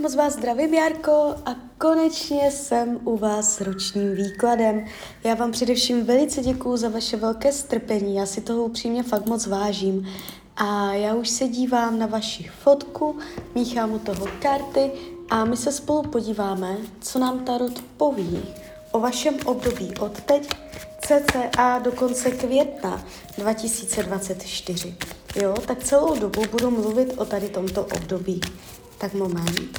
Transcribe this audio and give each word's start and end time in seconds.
Moc 0.00 0.14
vás 0.14 0.32
zdravím, 0.32 0.74
Jarko, 0.74 1.34
a 1.46 1.54
konečně 1.78 2.50
jsem 2.50 3.00
u 3.04 3.16
vás 3.16 3.56
s 3.56 3.60
ročním 3.60 4.14
výkladem. 4.14 4.84
Já 5.24 5.34
vám 5.34 5.52
především 5.52 6.04
velice 6.04 6.40
děkuju 6.42 6.76
za 6.76 6.88
vaše 6.88 7.16
velké 7.16 7.52
strpení, 7.52 8.16
já 8.16 8.26
si 8.26 8.40
toho 8.40 8.64
upřímně 8.64 9.02
fakt 9.02 9.26
moc 9.26 9.46
vážím. 9.46 10.08
A 10.56 10.92
já 10.92 11.14
už 11.14 11.28
se 11.28 11.48
dívám 11.48 11.98
na 11.98 12.06
vaši 12.06 12.50
fotku, 12.62 13.18
míchám 13.54 13.92
u 13.92 13.98
toho 13.98 14.26
karty 14.42 14.90
a 15.30 15.44
my 15.44 15.56
se 15.56 15.72
spolu 15.72 16.02
podíváme, 16.02 16.76
co 17.00 17.18
nám 17.18 17.44
Tarot 17.44 17.82
poví 17.96 18.42
o 18.90 19.00
vašem 19.00 19.36
období 19.44 19.94
od 20.00 20.20
teď 20.20 20.48
cca 21.00 21.78
do 21.78 21.92
konce 21.92 22.30
května 22.30 23.04
2024. 23.38 24.96
Jo, 25.36 25.54
tak 25.66 25.84
celou 25.84 26.18
dobu 26.18 26.42
budu 26.50 26.70
mluvit 26.70 27.14
o 27.16 27.24
tady 27.24 27.48
tomto 27.48 27.84
období. 27.84 28.40
Tak 28.98 29.14
moment. 29.14 29.78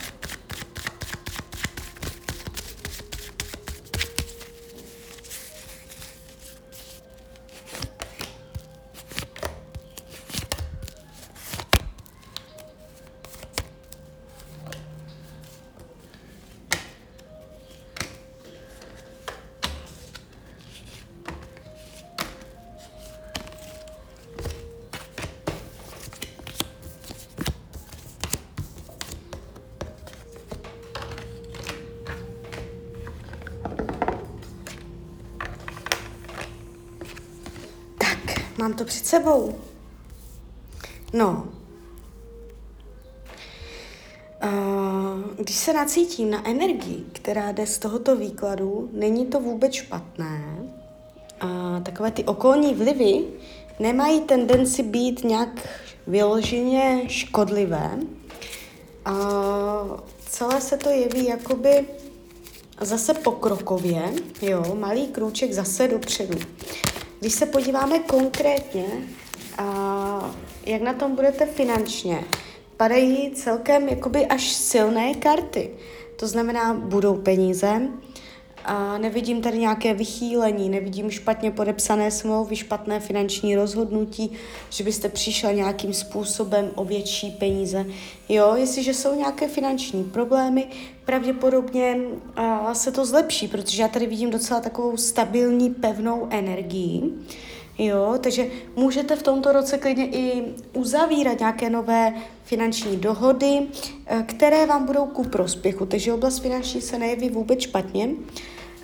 Mám 38.59 38.73
to 38.73 38.85
před 38.85 39.05
sebou. 39.05 39.55
No. 41.13 41.47
Uh, 44.43 45.35
když 45.37 45.55
se 45.55 45.73
nacítím 45.73 46.31
na 46.31 46.49
energii, 46.49 47.05
která 47.13 47.51
jde 47.51 47.67
z 47.67 47.77
tohoto 47.77 48.15
výkladu, 48.15 48.89
není 48.93 49.25
to 49.25 49.39
vůbec 49.39 49.73
špatné. 49.73 50.57
Uh, 51.43 51.83
takové 51.83 52.11
ty 52.11 52.23
okolní 52.23 52.73
vlivy 52.73 53.23
nemají 53.79 54.21
tendenci 54.21 54.83
být 54.83 55.23
nějak 55.23 55.69
vyloženě 56.07 57.03
škodlivé. 57.07 57.91
Uh, 59.07 59.99
celé 60.29 60.61
se 60.61 60.77
to 60.77 60.89
jeví 60.89 61.25
jakoby 61.25 61.87
zase 62.81 63.13
pokrokově, 63.13 64.13
jo, 64.41 64.75
malý 64.75 65.07
krůček 65.07 65.53
zase 65.53 65.87
dopředu. 65.87 66.39
Když 67.19 67.33
se 67.33 67.45
podíváme 67.45 67.99
konkrétně, 67.99 68.85
a 69.57 70.35
jak 70.65 70.81
na 70.81 70.93
tom 70.93 71.15
budete 71.15 71.45
finančně, 71.45 72.23
padají 72.77 73.31
celkem 73.31 73.89
jakoby 73.89 74.25
až 74.25 74.51
silné 74.51 75.13
karty. 75.13 75.69
To 76.15 76.27
znamená, 76.27 76.73
budou 76.73 77.15
peníze, 77.15 77.81
a 78.65 78.97
nevidím 78.97 79.41
tady 79.41 79.57
nějaké 79.57 79.93
vychýlení, 79.93 80.69
nevidím 80.69 81.11
špatně 81.11 81.51
podepsané 81.51 82.11
smlouvy, 82.11 82.55
špatné 82.55 82.99
finanční 82.99 83.55
rozhodnutí, 83.55 84.31
že 84.69 84.83
byste 84.83 85.09
přišel 85.09 85.53
nějakým 85.53 85.93
způsobem 85.93 86.71
o 86.75 86.85
větší 86.85 87.31
peníze. 87.31 87.85
Jo, 88.29 88.53
jestliže 88.55 88.93
jsou 88.93 89.15
nějaké 89.15 89.47
finanční 89.47 90.03
problémy, 90.03 90.67
pravděpodobně 91.05 91.97
a, 92.35 92.73
se 92.73 92.91
to 92.91 93.05
zlepší, 93.05 93.47
protože 93.47 93.81
já 93.81 93.87
tady 93.87 94.07
vidím 94.07 94.29
docela 94.29 94.59
takovou 94.59 94.97
stabilní, 94.97 95.69
pevnou 95.69 96.27
energii. 96.29 97.03
Jo, 97.79 98.17
takže 98.23 98.45
můžete 98.75 99.15
v 99.15 99.23
tomto 99.23 99.51
roce 99.51 99.77
klidně 99.77 100.07
i 100.07 100.43
uzavírat 100.73 101.39
nějaké 101.39 101.69
nové 101.69 102.13
finanční 102.43 102.97
dohody, 102.97 103.61
e, 104.05 104.23
které 104.23 104.65
vám 104.65 104.85
budou 104.85 105.05
ku 105.05 105.23
prospěchu. 105.23 105.85
Takže 105.85 106.13
oblast 106.13 106.39
finanční 106.39 106.81
se 106.81 106.99
nejeví 106.99 107.29
vůbec 107.29 107.59
špatně. 107.59 108.09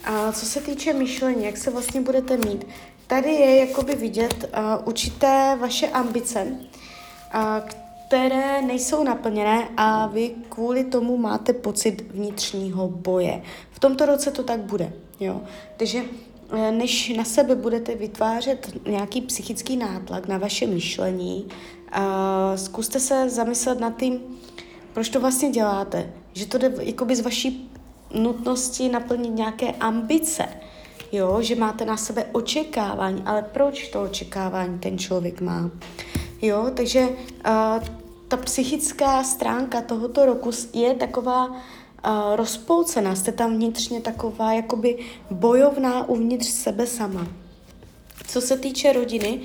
A 0.05 0.31
co 0.31 0.45
se 0.45 0.61
týče 0.61 0.93
myšlení, 0.93 1.45
jak 1.45 1.57
se 1.57 1.71
vlastně 1.71 2.01
budete 2.01 2.37
mít, 2.37 2.67
tady 3.07 3.31
je 3.31 3.55
jakoby 3.55 3.95
vidět 3.95 4.49
uh, 4.57 4.87
určité 4.87 5.57
vaše 5.59 5.87
ambice, 5.87 6.43
uh, 6.43 7.41
které 8.07 8.61
nejsou 8.61 9.03
naplněné 9.03 9.67
a 9.77 10.07
vy 10.07 10.31
kvůli 10.49 10.83
tomu 10.83 11.17
máte 11.17 11.53
pocit 11.53 12.01
vnitřního 12.11 12.87
boje. 12.87 13.41
V 13.71 13.79
tomto 13.79 14.05
roce 14.05 14.31
to 14.31 14.43
tak 14.43 14.59
bude. 14.59 14.93
Jo? 15.19 15.41
Takže 15.77 16.03
než 16.71 17.09
na 17.09 17.23
sebe 17.23 17.55
budete 17.55 17.95
vytvářet 17.95 18.71
nějaký 18.87 19.21
psychický 19.21 19.77
nátlak 19.77 20.27
na 20.27 20.37
vaše 20.37 20.67
myšlení, 20.67 21.47
uh, 21.97 22.03
zkuste 22.55 22.99
se 22.99 23.29
zamyslet 23.29 23.79
nad 23.79 23.97
tím, 23.97 24.19
proč 24.93 25.09
to 25.09 25.19
vlastně 25.19 25.49
děláte. 25.49 26.13
Že 26.33 26.45
to 26.45 26.57
jde 26.57 26.73
jakoby 26.79 27.15
z 27.15 27.21
vaší 27.21 27.71
nutnosti 28.13 28.89
naplnit 28.89 29.35
nějaké 29.35 29.71
ambice, 29.71 30.45
jo, 31.11 31.37
že 31.41 31.55
máte 31.55 31.85
na 31.85 31.97
sebe 31.97 32.25
očekávání, 32.31 33.23
ale 33.25 33.41
proč 33.41 33.87
to 33.87 34.03
očekávání 34.03 34.79
ten 34.79 34.97
člověk 34.97 35.41
má? 35.41 35.71
Jo, 36.41 36.71
takže 36.75 37.07
uh, 37.07 37.83
ta 38.27 38.37
psychická 38.37 39.23
stránka 39.23 39.81
tohoto 39.81 40.25
roku 40.25 40.51
je 40.73 40.93
taková 40.93 41.61
uh, 42.05 42.35
rozpolcená, 42.35 43.15
jste 43.15 43.31
tam 43.31 43.53
vnitřně 43.53 44.01
taková 44.01 44.53
jakoby 44.53 44.97
bojovná 45.31 46.09
uvnitř 46.09 46.47
sebe 46.47 46.87
sama. 46.87 47.27
Co 48.27 48.41
se 48.41 48.57
týče 48.57 48.93
rodiny 48.93 49.41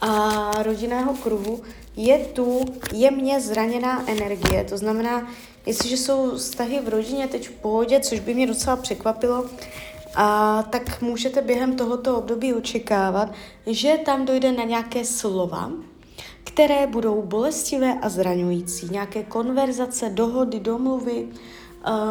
a 0.00 0.50
rodinného 0.62 1.14
kruhu, 1.14 1.62
je 1.96 2.18
tu 2.18 2.60
jemně 2.92 3.40
zraněná 3.40 4.10
energie, 4.10 4.64
to 4.64 4.78
znamená, 4.78 5.26
Jestliže 5.66 5.96
jsou 5.96 6.36
vztahy 6.36 6.80
v 6.80 6.88
rodině 6.88 7.28
teď 7.28 7.48
v 7.48 7.52
pohodě, 7.52 8.00
což 8.00 8.20
by 8.20 8.34
mě 8.34 8.46
docela 8.46 8.76
překvapilo, 8.76 9.46
a 10.14 10.62
tak 10.62 11.02
můžete 11.02 11.42
během 11.42 11.76
tohoto 11.76 12.18
období 12.18 12.54
očekávat, 12.54 13.32
že 13.66 13.98
tam 14.04 14.24
dojde 14.24 14.52
na 14.52 14.64
nějaké 14.64 15.04
slova, 15.04 15.70
které 16.44 16.86
budou 16.86 17.22
bolestivé 17.22 17.98
a 18.02 18.08
zraňující. 18.08 18.88
Nějaké 18.90 19.22
konverzace, 19.22 20.10
dohody, 20.10 20.60
domluvy, 20.60 21.28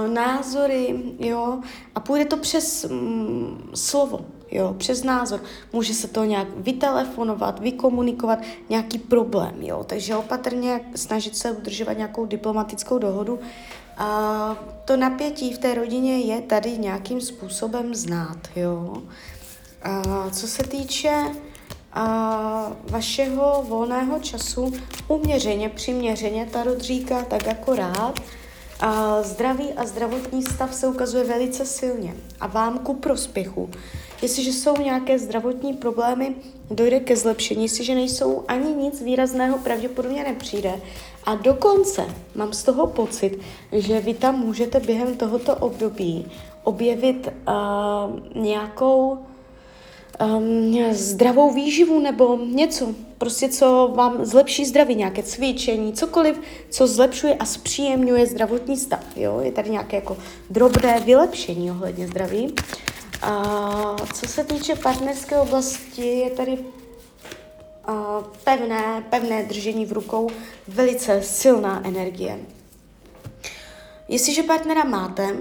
názory, 0.07 0.95
jo, 1.19 1.59
a 1.95 1.99
půjde 1.99 2.25
to 2.25 2.37
přes 2.37 2.85
mm, 2.85 3.71
slovo, 3.75 4.25
jo, 4.51 4.75
přes 4.77 5.03
názor. 5.03 5.41
Může 5.73 5.93
se 5.93 6.07
to 6.07 6.23
nějak 6.23 6.47
vytelefonovat, 6.57 7.59
vykomunikovat, 7.59 8.39
nějaký 8.69 8.97
problém, 8.97 9.55
jo, 9.61 9.83
takže 9.83 10.15
opatrně 10.15 10.81
snažit 10.95 11.37
se 11.37 11.51
udržovat 11.51 11.97
nějakou 11.97 12.25
diplomatickou 12.25 12.97
dohodu. 12.97 13.39
A 13.97 14.57
to 14.85 14.97
napětí 14.97 15.53
v 15.53 15.57
té 15.57 15.75
rodině 15.75 16.19
je 16.19 16.41
tady 16.41 16.77
nějakým 16.77 17.21
způsobem 17.21 17.95
znát, 17.95 18.37
jo. 18.55 19.03
A 19.83 20.29
co 20.29 20.47
se 20.47 20.63
týče 20.63 21.25
a 21.93 22.71
vašeho 22.89 23.65
volného 23.67 24.19
času 24.19 24.73
uměřeně, 25.07 25.69
přiměřeně, 25.69 26.45
Tarot 26.45 26.81
říká 26.81 27.23
tak 27.23 27.45
jako 27.45 27.75
rád, 27.75 28.19
a 28.19 28.42
zdraví 29.21 29.73
a 29.73 29.85
zdravotní 29.85 30.43
stav 30.43 30.73
se 30.73 30.87
ukazuje 30.87 31.23
velice 31.23 31.65
silně 31.65 32.13
a 32.39 32.47
vám 32.47 32.79
ku 32.79 32.93
prospěchu. 32.93 33.69
Jestliže 34.21 34.53
jsou 34.53 34.77
nějaké 34.77 35.19
zdravotní 35.19 35.73
problémy, 35.73 36.35
dojde 36.71 36.99
ke 36.99 37.15
zlepšení. 37.15 37.63
Jestliže 37.63 37.95
nejsou 37.95 38.43
ani 38.47 38.73
nic 38.73 39.01
výrazného, 39.01 39.57
pravděpodobně 39.57 40.23
nepřijde. 40.23 40.81
A 41.23 41.35
dokonce 41.35 42.05
mám 42.35 42.53
z 42.53 42.63
toho 42.63 42.87
pocit, 42.87 43.39
že 43.71 43.99
vy 43.99 44.13
tam 44.13 44.39
můžete 44.39 44.79
během 44.79 45.17
tohoto 45.17 45.55
období 45.55 46.31
objevit 46.63 47.27
uh, 47.27 48.43
nějakou 48.43 49.17
um, 50.21 50.93
zdravou 50.93 51.53
výživu 51.53 51.99
nebo 51.99 52.37
něco, 52.37 52.95
prostě 53.17 53.49
co 53.49 53.91
vám 53.95 54.25
zlepší 54.25 54.65
zdraví, 54.65 54.95
nějaké 54.95 55.23
cvičení, 55.23 55.93
cokoliv, 55.93 56.41
co 56.69 56.87
zlepšuje 56.87 57.35
a 57.35 57.45
zpříjemňuje 57.45 58.25
zdravotní 58.25 58.77
stav. 58.77 59.03
Jo? 59.15 59.39
Je 59.39 59.51
tady 59.51 59.69
nějaké 59.69 59.95
jako 59.95 60.17
drobné 60.49 60.99
vylepšení 60.99 61.71
ohledně 61.71 62.07
zdraví. 62.07 62.53
A 63.21 63.95
co 64.13 64.27
se 64.27 64.43
týče 64.43 64.75
partnerské 64.75 65.37
oblasti, 65.37 66.05
je 66.05 66.29
tady 66.29 66.57
pevné, 68.43 69.03
pevné 69.09 69.43
držení 69.43 69.85
v 69.85 69.91
rukou, 69.91 70.29
velice 70.67 71.21
silná 71.23 71.87
energie. 71.87 72.39
Jestliže 74.07 74.43
partnera 74.43 74.83
máte, 74.83 75.35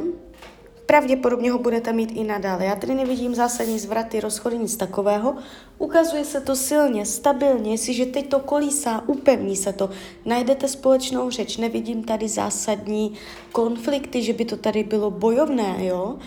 pravděpodobně 0.86 1.50
ho 1.50 1.58
budete 1.58 1.92
mít 1.92 2.12
i 2.14 2.24
nadále. 2.24 2.64
Já 2.64 2.76
tady 2.76 2.94
nevidím 2.94 3.34
zásadní 3.34 3.78
zvraty, 3.78 4.20
rozchody, 4.20 4.58
nic 4.58 4.76
takového. 4.76 5.36
Ukazuje 5.78 6.24
se 6.24 6.40
to 6.40 6.56
silně, 6.56 7.06
stabilně, 7.06 7.70
jestliže 7.70 8.06
teď 8.06 8.28
to 8.28 8.40
kolísá, 8.40 9.04
upevní 9.06 9.56
se 9.56 9.72
to, 9.72 9.90
najdete 10.24 10.68
společnou 10.68 11.30
řeč, 11.30 11.56
nevidím 11.56 12.04
tady 12.04 12.28
zásadní 12.28 13.12
konflikty, 13.52 14.22
že 14.22 14.32
by 14.32 14.44
to 14.44 14.56
tady 14.56 14.84
bylo 14.84 15.10
bojovné, 15.10 15.76
jo. 15.78 16.18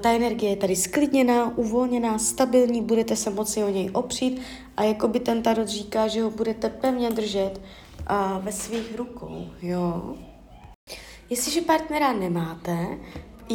Ta 0.00 0.10
energie 0.10 0.50
je 0.50 0.56
tady 0.56 0.76
sklidněná, 0.76 1.58
uvolněná, 1.58 2.18
stabilní, 2.18 2.82
budete 2.82 3.16
se 3.16 3.30
moci 3.30 3.64
o 3.64 3.68
něj 3.68 3.90
opřít 3.92 4.40
a 4.76 4.82
jako 4.82 5.08
by 5.08 5.20
ten 5.20 5.42
tarot 5.42 5.68
říká, 5.68 6.08
že 6.08 6.22
ho 6.22 6.30
budete 6.30 6.68
pevně 6.68 7.10
držet 7.10 7.60
uh, 8.10 8.44
ve 8.44 8.52
svých 8.52 8.96
rukou, 8.96 9.46
jo. 9.62 10.14
Jestliže 11.30 11.60
partnera 11.60 12.12
nemáte, 12.12 12.98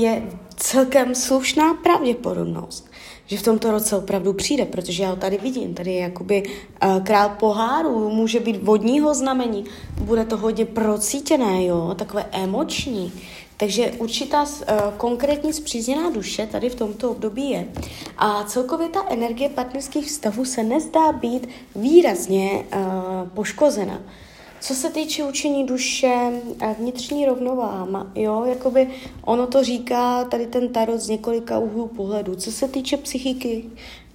je 0.02 0.24
celkem 0.56 1.16
slušná 1.16 1.74
pravděpodobnost, 1.74 2.90
že 3.26 3.38
v 3.38 3.44
tomto 3.44 3.72
roce 3.72 3.98
opravdu 3.98 4.34
přijde, 4.34 4.66
protože 4.66 5.04
já 5.04 5.10
ho 5.10 5.16
tady 5.16 5.38
vidím, 5.38 5.74
tady 5.74 5.94
je 5.94 6.00
jakoby 6.00 6.44
uh, 6.44 7.04
král 7.04 7.30
poháru, 7.40 8.10
může 8.10 8.40
být 8.40 8.64
vodního 8.64 9.14
znamení, 9.14 9.66
bude 10.02 10.26
to 10.26 10.38
hodně 10.38 10.66
procítěné, 10.66 11.66
jo, 11.66 11.96
takové 11.98 12.26
emoční, 12.32 13.14
takže 13.58 13.92
určitá 13.92 14.44
uh, 14.44 14.48
konkrétní 14.98 15.54
zpřízněná 15.54 16.10
duše 16.10 16.48
tady 16.52 16.70
v 16.70 16.76
tomto 16.76 17.12
období 17.12 17.50
je. 17.50 17.68
A 18.18 18.44
celkově 18.44 18.90
ta 18.90 19.06
energie 19.10 19.50
partnerských 19.50 20.06
vztahů 20.06 20.46
se 20.46 20.64
nezdá 20.64 21.12
být 21.12 21.50
výrazně 21.76 22.52
uh, 22.52 23.30
poškozena. 23.30 24.00
Co 24.60 24.76
se 24.76 24.90
týče 24.90 25.24
učení 25.24 25.66
duše, 25.66 26.42
vnitřní 26.80 27.26
rovnováha, 27.26 28.12
jo, 28.16 28.46
jakoby 28.46 28.88
ono 29.22 29.48
to 29.48 29.64
říká 29.64 30.24
tady 30.24 30.48
ten 30.48 30.70
tarot 30.70 31.00
z 31.00 31.10
několika 31.10 31.60
úhlů 31.60 31.88
pohledu. 31.88 32.36
Co 32.36 32.52
se 32.52 32.68
týče 32.68 32.98
psychiky, 32.98 33.66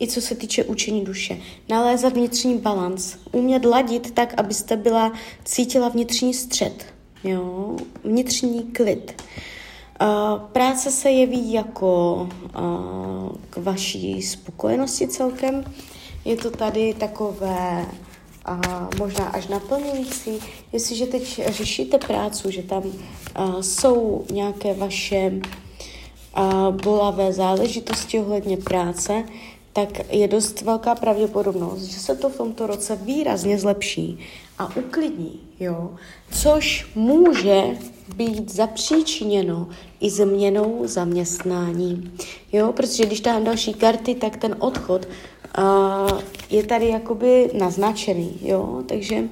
i 0.01 0.07
co 0.07 0.21
se 0.21 0.35
týče 0.35 0.65
učení 0.65 1.05
duše. 1.05 1.39
Nalézat 1.69 2.13
vnitřní 2.13 2.59
balans, 2.59 3.17
umět 3.33 3.65
ladit 3.65 4.11
tak, 4.11 4.35
abyste 4.37 4.77
byla, 4.77 5.13
cítila 5.45 5.89
vnitřní 5.89 6.35
střed, 6.35 6.87
jo, 7.25 7.77
vnitřní 8.05 8.63
klid. 8.63 9.23
Uh, 10.03 10.41
práce 10.53 10.91
se 10.91 11.11
jeví 11.11 11.53
jako 11.53 12.15
uh, 12.59 13.37
k 13.51 13.57
vaší 13.57 14.23
spokojenosti 14.23 15.09
celkem. 15.09 15.65
Je 16.25 16.37
to 16.37 16.51
tady 16.51 16.95
takové 16.95 17.87
a 18.45 18.89
možná 18.99 19.25
až 19.25 19.49
naplňující. 19.49 20.41
Jestliže 20.73 21.07
teď 21.07 21.41
řešíte 21.49 21.99
prácu, 21.99 22.51
že 22.51 22.63
tam 22.63 22.83
uh, 22.85 23.61
jsou 23.61 24.25
nějaké 24.33 24.75
vaše 24.75 25.33
uh, 26.37 26.77
bolavé 26.77 27.33
záležitosti 27.33 28.21
ohledně 28.21 28.57
práce, 28.57 29.25
tak 29.73 30.13
je 30.13 30.29
dost 30.29 30.63
velká 30.63 30.95
pravděpodobnost, 30.95 31.83
že 31.83 32.01
se 32.01 32.17
to 32.17 32.29
v 32.29 32.37
tomto 32.37 32.67
roce 32.67 32.97
výrazně 32.97 33.59
zlepší 33.59 34.19
a 34.59 34.77
uklidní, 34.77 35.41
jo? 35.61 35.91
což 36.33 36.87
může 36.95 37.63
být 38.17 38.51
zapříčiněno 38.51 39.69
i 40.01 40.11
změnou 40.11 40.83
zaměstnání. 40.85 42.13
Jo? 42.53 42.73
Protože 42.73 43.07
když 43.07 43.21
tam 43.21 43.45
další 43.45 43.75
karty, 43.75 44.15
tak 44.15 44.37
ten 44.37 44.57
odchod 44.59 45.09
uh, 45.59 46.21
je 46.51 46.63
tady 46.63 46.89
jakoby 46.89 47.51
naznačený, 47.59 48.39
jo, 48.43 48.83
takže, 48.87 49.17
uh, 49.17 49.29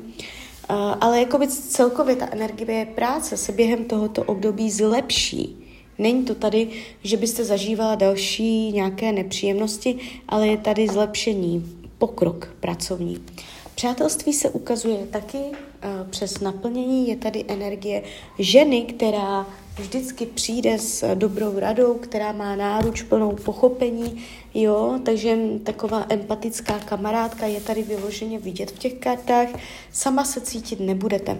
ale 1.01 1.21
jakoby 1.21 1.49
celkově 1.49 2.17
ta 2.17 2.29
energie 2.31 2.87
práce 2.95 3.37
se 3.37 3.53
během 3.53 3.85
tohoto 3.85 4.23
období 4.23 4.71
zlepší. 4.71 5.57
Není 5.99 6.25
to 6.25 6.35
tady, 6.35 6.69
že 7.03 7.17
byste 7.17 7.45
zažívala 7.45 7.95
další 7.95 8.73
nějaké 8.73 9.13
nepříjemnosti, 9.13 9.99
ale 10.29 10.49
je 10.49 10.57
tady 10.57 10.89
zlepšení, 10.89 11.77
pokrok 11.99 12.49
pracovní. 12.61 13.25
Přátelství 13.75 14.33
se 14.33 14.51
ukazuje 14.51 15.07
taky 15.07 15.39
přes 16.11 16.41
naplnění, 16.41 17.09
je 17.09 17.17
tady 17.17 17.45
energie 17.49 18.03
ženy, 18.39 18.83
která 18.83 19.47
vždycky 19.81 20.27
přijde 20.27 20.79
s 20.79 21.15
dobrou 21.15 21.59
radou, 21.59 21.95
která 21.95 22.33
má 22.33 22.57
náruč 22.57 23.03
plnou 23.03 23.33
pochopení, 23.45 24.23
jo, 24.55 24.99
takže 25.05 25.39
taková 25.63 26.07
empatická 26.09 26.79
kamarádka 26.79 27.47
je 27.47 27.61
tady 27.61 27.83
vyloženě 27.83 28.39
vidět 28.39 28.71
v 28.71 28.79
těch 28.79 28.95
kartách, 28.95 29.49
sama 29.93 30.25
se 30.25 30.41
cítit 30.41 30.81
nebudete. 30.81 31.39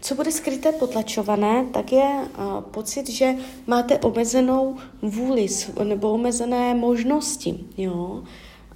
Co 0.00 0.14
bude 0.14 0.32
skryté 0.32 0.72
potlačované, 0.72 1.66
tak 1.72 1.92
je 1.92 2.04
uh, 2.38 2.60
pocit, 2.60 3.10
že 3.10 3.34
máte 3.66 3.98
omezenou 3.98 4.76
vůli 5.02 5.46
nebo 5.84 6.12
omezené 6.12 6.74
možnosti, 6.74 7.58
jo, 7.76 8.22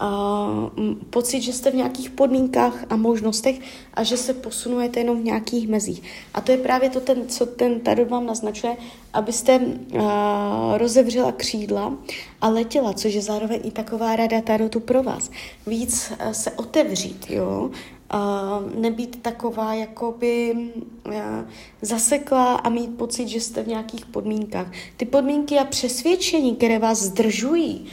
uh, 0.01 0.95
pocit, 1.11 1.41
že 1.41 1.53
jste 1.53 1.71
v 1.71 1.75
nějakých 1.75 2.11
podmínkách 2.11 2.85
a 2.91 2.97
možnostech 2.97 3.61
a 3.95 4.03
že 4.03 4.17
se 4.17 4.35
posunujete 4.35 5.01
jenom 5.01 5.21
v 5.21 5.25
nějakých 5.25 5.69
mezích. 5.69 6.03
A 6.35 6.41
to 6.41 6.53
je 6.53 6.59
právě 6.59 6.91
to, 6.91 7.01
ten, 7.01 7.29
co 7.29 7.47
ten 7.47 7.81
tarot 7.81 8.09
vám 8.09 8.27
naznačuje, 8.27 8.77
abyste 9.13 9.59
uh, 9.59 10.03
rozevřela 10.77 11.33
křídla 11.33 11.95
a 12.41 12.49
letěla, 12.49 12.93
což 12.93 13.15
je 13.15 13.23
zároveň 13.23 13.61
i 13.65 13.71
taková 13.71 14.17
rada 14.17 14.41
tarotu 14.41 14.81
pro 14.81 15.03
vás. 15.03 15.31
Víc 15.67 16.13
uh, 16.27 16.33
se 16.33 16.51
otevřít, 16.51 17.31
jo, 17.31 17.71
Uh, 18.15 18.81
nebýt 18.81 19.23
taková 19.23 19.75
jakoby 19.75 20.57
uh, 21.07 21.15
zaseklá 21.83 22.55
a 22.55 22.69
mít 22.69 22.97
pocit, 22.97 23.29
že 23.29 23.41
jste 23.41 23.63
v 23.63 23.67
nějakých 23.67 24.07
podmínkách. 24.07 24.67
Ty 24.97 25.05
podmínky 25.05 25.59
a 25.59 25.65
přesvědčení, 25.65 26.57
které 26.57 26.79
vás 26.79 27.03
zdržují, 27.03 27.87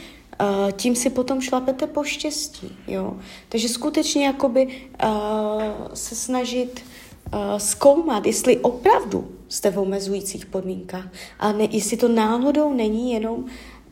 tím 0.72 0.96
si 0.96 1.10
potom 1.10 1.40
šlapete 1.40 1.86
po 1.86 2.04
štěstí, 2.04 2.76
jo. 2.86 3.16
Takže 3.48 3.68
skutečně 3.68 4.26
jakoby 4.26 4.66
uh, 4.66 5.62
se 5.94 6.14
snažit 6.14 6.84
uh, 7.32 7.40
zkoumat, 7.58 8.26
jestli 8.26 8.58
opravdu 8.58 9.28
jste 9.48 9.70
v 9.70 9.78
omezujících 9.78 10.46
podmínkách 10.46 11.08
a 11.38 11.52
ne, 11.52 11.68
jestli 11.70 11.96
to 11.96 12.08
náhodou 12.08 12.72
není 12.72 13.12
jenom 13.12 13.44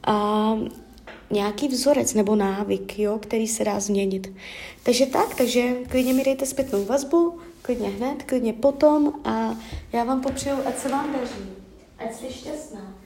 uh, 0.09 0.69
nějaký 1.31 1.69
vzorec 1.69 2.15
nebo 2.15 2.37
návyk, 2.37 2.99
jo, 2.99 3.19
který 3.19 3.49
se 3.49 3.65
dá 3.65 3.81
změnit. 3.81 4.33
Takže 4.83 5.07
tak, 5.07 5.35
takže 5.35 5.75
klidně 5.89 6.15
mi 6.15 6.25
dejte 6.25 6.47
zpětnou 6.47 6.85
vazbu, 6.85 7.39
klidně 7.63 7.89
hned, 7.89 8.23
klidně 8.23 8.53
potom 8.53 9.13
a 9.25 9.57
já 9.93 10.05
vám 10.05 10.21
popřeju, 10.21 10.57
ať 10.67 10.79
se 10.79 10.89
vám 10.89 11.13
daří, 11.13 11.51
ať 11.99 12.15
jste 12.15 12.33
šťastná. 12.33 13.06